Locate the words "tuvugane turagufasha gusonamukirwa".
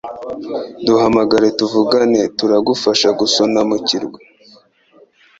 1.59-4.19